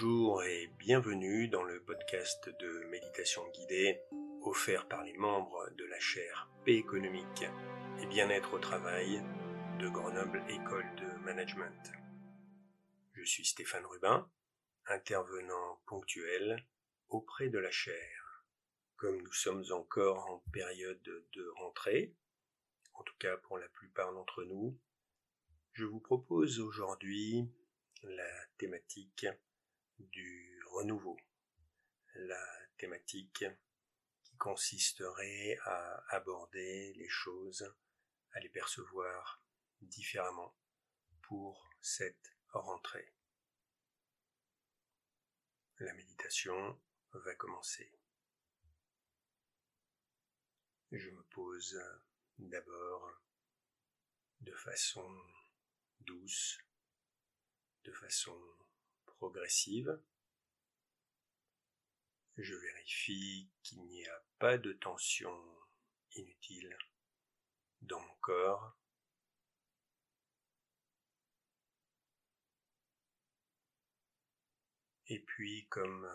[0.00, 4.00] Bonjour et bienvenue dans le podcast de méditation guidée
[4.42, 7.42] offert par les membres de la chaire Paix économique
[8.00, 9.20] et bien-être au travail
[9.80, 11.92] de Grenoble École de Management.
[13.14, 14.30] Je suis Stéphane Rubin,
[14.86, 16.64] intervenant ponctuel
[17.08, 18.44] auprès de la chaire.
[18.94, 22.14] Comme nous sommes encore en période de rentrée,
[22.94, 24.78] en tout cas pour la plupart d'entre nous,
[25.72, 27.50] je vous propose aujourd'hui
[28.04, 29.26] la thématique
[29.98, 31.18] du renouveau,
[32.14, 32.44] la
[32.78, 33.44] thématique
[34.22, 37.74] qui consisterait à aborder les choses,
[38.32, 39.42] à les percevoir
[39.80, 40.54] différemment
[41.22, 43.14] pour cette rentrée.
[45.78, 46.80] La méditation
[47.12, 47.92] va commencer.
[50.90, 51.78] Je me pose
[52.38, 53.20] d'abord
[54.40, 55.06] de façon
[56.00, 56.58] douce,
[57.84, 58.38] de façon
[59.18, 60.00] progressive.
[62.36, 65.36] Je vérifie qu'il n'y a pas de tension
[66.14, 66.76] inutile
[67.82, 68.76] dans mon corps.
[75.08, 76.08] Et puis, comme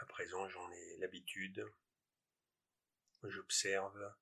[0.00, 1.66] à présent j'en ai l'habitude,
[3.24, 4.14] j'observe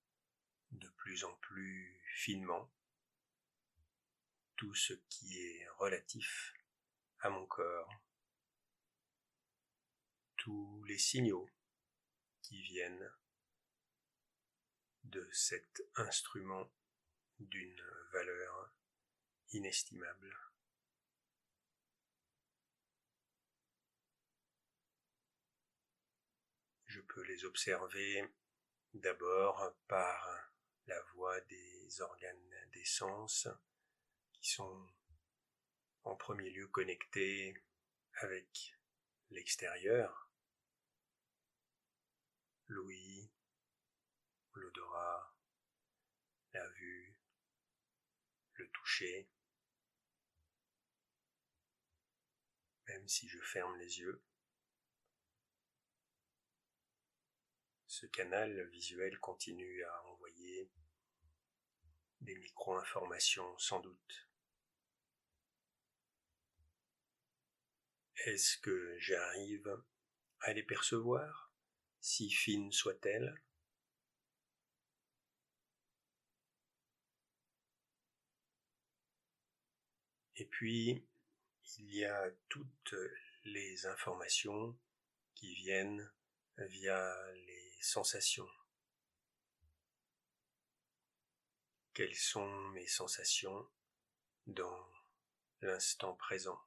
[0.70, 2.72] de plus en plus finement
[4.56, 6.54] tout ce qui est relatif
[7.18, 7.90] à mon corps,
[10.98, 11.48] signaux
[12.42, 13.10] qui viennent
[15.04, 16.70] de cet instrument
[17.38, 18.74] d'une valeur
[19.50, 20.36] inestimable.
[26.86, 28.28] Je peux les observer
[28.94, 30.52] d'abord par
[30.86, 33.48] la voie des organes des sens
[34.32, 34.88] qui sont
[36.04, 37.62] en premier lieu connectés
[38.14, 38.76] avec
[39.30, 40.21] l'extérieur,
[42.72, 43.30] l'ouïe,
[44.54, 45.36] l'odorat,
[46.52, 47.16] la vue,
[48.54, 49.28] le toucher.
[52.88, 54.22] Même si je ferme les yeux,
[57.86, 60.70] ce canal visuel continue à envoyer
[62.20, 64.28] des micro-informations sans doute.
[68.24, 69.82] Est-ce que j'arrive
[70.40, 71.41] à les percevoir,
[72.02, 73.40] si fines soient-elles
[80.36, 81.06] Et puis,
[81.78, 82.94] il y a toutes
[83.44, 84.76] les informations
[85.34, 86.10] qui viennent
[86.58, 88.48] via les sensations.
[91.94, 93.68] Quelles sont mes sensations
[94.48, 94.90] dans
[95.60, 96.60] l'instant présent?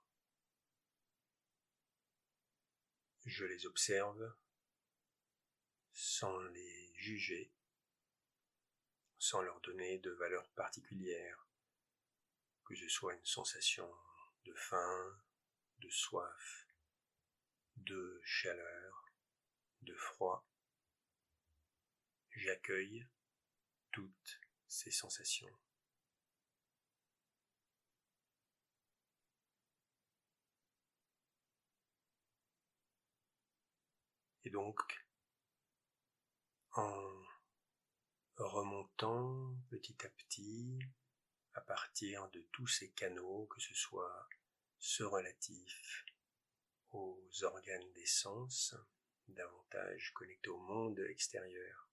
[3.25, 4.33] Je les observe
[5.95, 7.53] sans les juger,
[9.17, 11.47] sans leur donner de valeur particulière,
[12.65, 13.89] que ce soit une sensation
[14.43, 15.17] de faim,
[15.79, 16.67] de soif,
[17.77, 19.05] de chaleur,
[19.83, 20.45] de froid.
[22.31, 23.07] J'accueille
[23.91, 25.57] toutes ces sensations.
[34.43, 35.04] Et donc,
[36.77, 37.23] en
[38.37, 40.79] remontant petit à petit,
[41.53, 44.27] à partir de tous ces canaux, que ce soit
[44.79, 46.05] ceux relatifs
[46.91, 48.75] aux organes des sens,
[49.27, 51.89] davantage connectés au monde extérieur,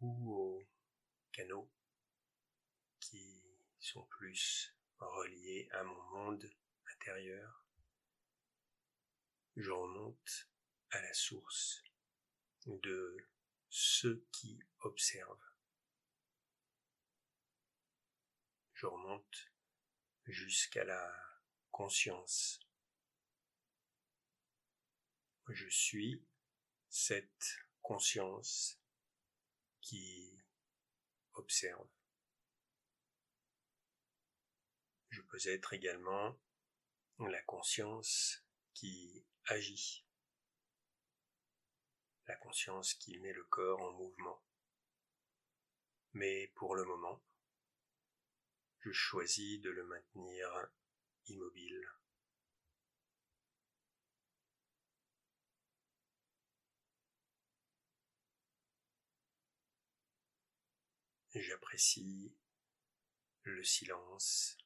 [0.00, 0.68] ou aux
[1.32, 1.70] canaux
[3.00, 3.42] qui
[3.78, 6.50] sont plus reliés à mon monde
[6.94, 7.66] intérieur.
[9.56, 10.48] Je remonte
[10.90, 11.82] à la source
[12.66, 13.16] de
[13.74, 15.50] ceux qui observent.
[18.74, 19.50] Je remonte
[20.26, 21.10] jusqu'à la
[21.70, 22.60] conscience.
[25.48, 26.22] Je suis
[26.90, 28.78] cette conscience
[29.80, 30.38] qui
[31.32, 31.88] observe.
[35.08, 36.38] Je peux être également
[37.20, 40.04] la conscience qui agit,
[42.36, 44.42] conscience qui met le corps en mouvement.
[46.12, 47.22] Mais pour le moment,
[48.80, 50.68] je choisis de le maintenir
[51.26, 51.88] immobile.
[61.34, 62.36] J'apprécie
[63.44, 64.58] le silence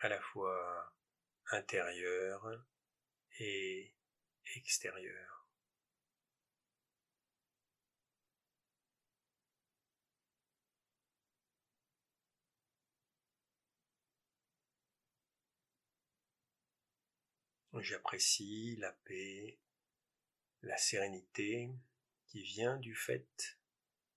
[0.00, 0.92] à la fois
[1.52, 2.64] intérieur
[3.38, 3.94] et
[4.56, 5.41] extérieur.
[17.80, 19.58] J'apprécie la paix,
[20.60, 21.70] la sérénité
[22.26, 23.58] qui vient du fait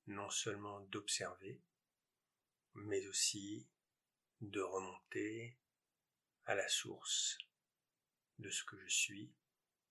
[0.07, 1.61] non seulement d'observer,
[2.73, 3.65] mais aussi
[4.41, 5.57] de remonter
[6.43, 7.37] à la source
[8.39, 9.33] de ce que je suis,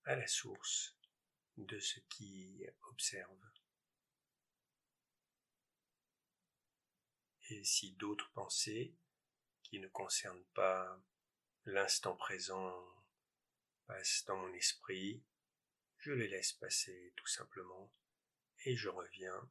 [0.05, 0.95] à la source
[1.57, 3.51] de ce qui observe.
[7.49, 8.95] Et si d'autres pensées
[9.63, 11.03] qui ne concernent pas
[11.65, 12.94] l'instant présent
[13.87, 15.23] passent dans mon esprit,
[15.99, 17.93] je les laisse passer tout simplement
[18.65, 19.51] et je reviens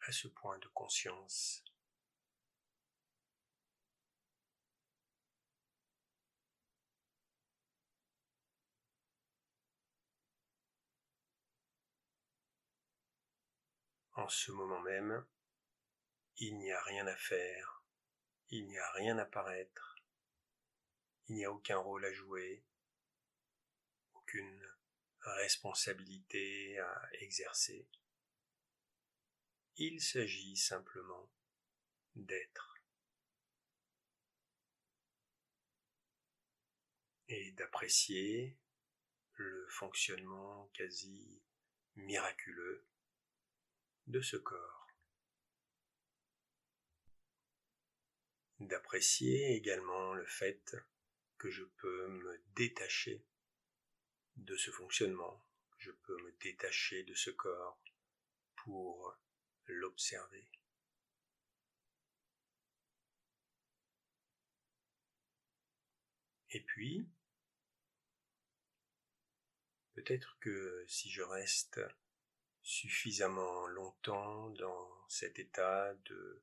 [0.00, 1.64] à ce point de conscience.
[14.16, 15.26] En ce moment même,
[16.38, 17.84] il n'y a rien à faire,
[18.50, 19.96] il n'y a rien à paraître,
[21.26, 22.64] il n'y a aucun rôle à jouer,
[25.20, 27.88] responsabilité à exercer.
[29.76, 31.32] Il s'agit simplement
[32.14, 32.74] d'être
[37.28, 38.56] et d'apprécier
[39.34, 41.42] le fonctionnement quasi
[41.96, 42.86] miraculeux
[44.06, 44.86] de ce corps.
[48.60, 50.76] D'apprécier également le fait
[51.38, 53.24] que je peux me détacher
[54.36, 55.44] de ce fonctionnement,
[55.78, 57.80] je peux me détacher de ce corps
[58.56, 59.16] pour
[59.66, 60.48] l'observer.
[66.50, 67.08] Et puis,
[69.94, 71.80] peut-être que si je reste
[72.62, 76.42] suffisamment longtemps dans cet état de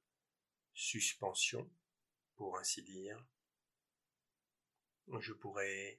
[0.74, 1.70] suspension,
[2.36, 3.24] pour ainsi dire,
[5.20, 5.98] je pourrais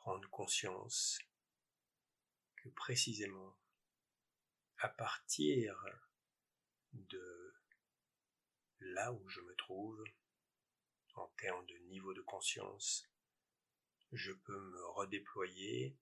[0.00, 1.18] prendre conscience
[2.56, 3.58] que précisément
[4.78, 5.74] à partir
[6.92, 7.54] de
[8.78, 10.02] là où je me trouve,
[11.16, 13.10] en termes de niveau de conscience,
[14.12, 15.98] je peux me redéployer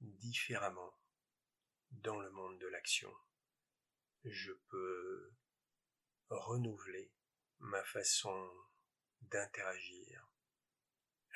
[0.00, 0.94] différemment
[1.92, 3.12] dans le monde de l'action.
[4.24, 5.32] Je peux
[6.28, 7.10] renouveler
[7.58, 8.50] ma façon
[9.22, 10.28] d'interagir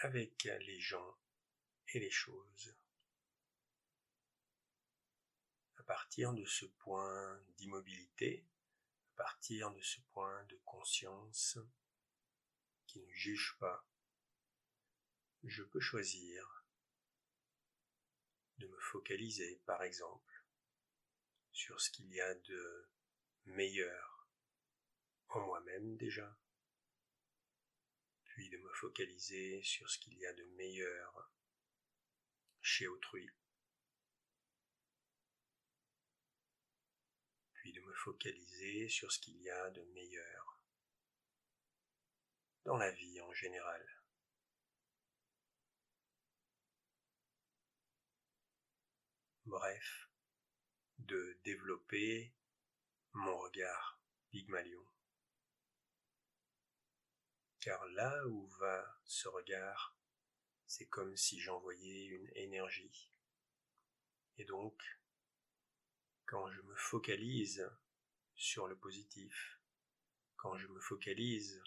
[0.02, 1.16] avec les gens
[1.94, 2.76] et les choses.
[5.76, 8.44] À partir de ce point d'immobilité,
[9.14, 11.58] à partir de ce point de conscience
[12.86, 13.86] qui ne juge pas,
[15.44, 16.64] je peux choisir
[18.58, 20.44] de me focaliser, par exemple,
[21.52, 22.88] sur ce qu'il y a de
[23.46, 24.28] meilleur
[25.30, 26.36] en moi-même déjà,
[28.24, 31.30] puis de me focaliser sur ce qu'il y a de meilleur
[32.68, 33.26] chez autrui,
[37.54, 40.60] puis de me focaliser sur ce qu'il y a de meilleur
[42.66, 43.82] dans la vie en général.
[49.46, 50.10] Bref,
[50.98, 52.34] de développer
[53.14, 53.98] mon regard
[54.28, 54.86] Pygmalion.
[57.60, 59.97] Car là où va ce regard,
[60.68, 63.10] c'est comme si j'envoyais une énergie.
[64.36, 64.80] Et donc,
[66.26, 67.68] quand je me focalise
[68.34, 69.58] sur le positif,
[70.36, 71.62] quand je me focalise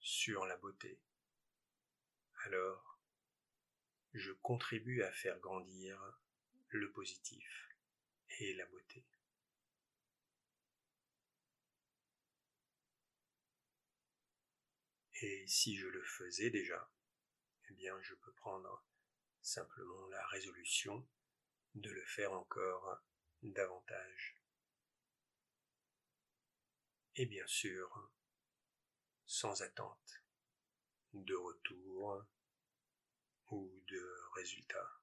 [0.00, 1.00] sur la beauté,
[2.44, 3.00] alors
[4.12, 6.20] je contribue à faire grandir
[6.68, 7.68] le positif
[8.40, 9.06] et la beauté.
[15.22, 16.90] Et si je le faisais déjà,
[17.68, 18.84] eh bien je peux prendre
[19.40, 21.06] simplement la résolution
[21.74, 23.02] de le faire encore
[23.42, 24.36] davantage.
[27.16, 28.10] Et bien sûr,
[29.26, 30.22] sans attente
[31.12, 32.24] de retour
[33.50, 35.00] ou de résultat.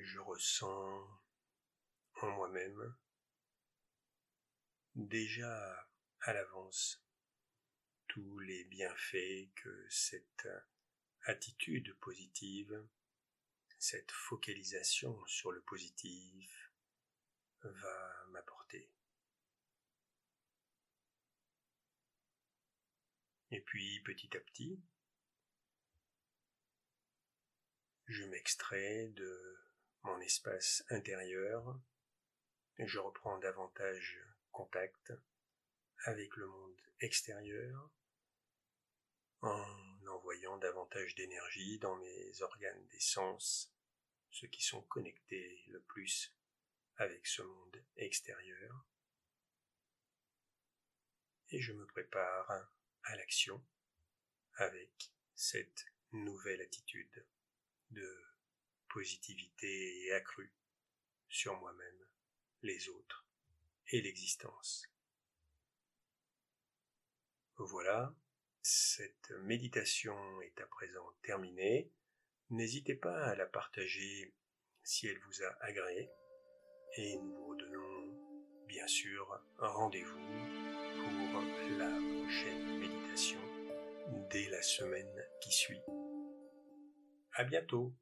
[0.00, 1.21] je ressens
[2.22, 2.94] en moi-même,
[4.94, 5.88] déjà
[6.20, 7.04] à l'avance
[8.08, 10.48] tous les bienfaits que cette
[11.24, 12.86] attitude positive,
[13.78, 16.72] cette focalisation sur le positif
[17.62, 18.90] va m'apporter.
[23.50, 24.80] Et puis petit à petit,
[28.06, 29.58] je m'extrais de
[30.02, 31.80] mon espace intérieur
[32.78, 34.18] je reprends davantage
[34.50, 35.12] contact
[36.04, 37.90] avec le monde extérieur
[39.40, 43.72] en envoyant davantage d'énergie dans mes organes des sens,
[44.30, 46.34] ceux qui sont connectés le plus
[46.96, 48.86] avec ce monde extérieur.
[51.50, 52.50] Et je me prépare
[53.04, 53.64] à l'action
[54.54, 57.26] avec cette nouvelle attitude
[57.90, 58.24] de
[58.88, 60.54] positivité accrue
[61.28, 62.06] sur moi-même,
[62.62, 63.26] les autres
[63.90, 64.88] et l'existence.
[67.56, 68.14] Voilà,
[68.62, 71.90] cette méditation est à présent terminée.
[72.50, 74.32] N'hésitez pas à la partager
[74.82, 76.10] si elle vous a agréé
[76.96, 80.18] et nous vous redonnons bien sûr rendez-vous
[80.96, 81.42] pour
[81.78, 83.40] la prochaine méditation
[84.30, 85.80] dès la semaine qui suit.
[87.34, 87.94] À bientôt!